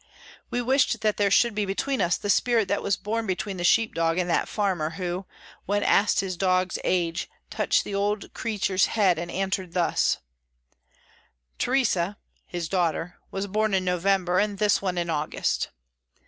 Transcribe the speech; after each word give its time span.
We 0.49 0.63
wished 0.63 1.01
that 1.01 1.17
there 1.17 1.29
should 1.29 1.53
be 1.53 1.63
between 1.63 2.01
us 2.01 2.17
the 2.17 2.31
spirit 2.31 2.67
that 2.69 2.81
was 2.81 2.97
between 2.97 3.57
the 3.57 3.63
sheep 3.63 3.93
dog 3.93 4.17
and 4.17 4.27
that 4.31 4.47
farmer, 4.49 4.89
who, 4.97 5.27
when 5.67 5.83
asked 5.83 6.21
his 6.21 6.35
dog's 6.35 6.79
age, 6.83 7.29
touched 7.51 7.83
the 7.83 7.93
old 7.93 8.33
creature's 8.33 8.87
head, 8.87 9.19
and 9.19 9.29
answered 9.29 9.73
thus: 9.73 10.17
"Teresa" 11.59 12.17
(his 12.47 12.67
daughter) 12.67 13.19
"was 13.29 13.45
born 13.45 13.75
in 13.75 13.85
November, 13.85 14.39
and 14.39 14.57
this 14.57 14.81
one 14.81 14.97
in 14.97 15.07
August." 15.11 15.69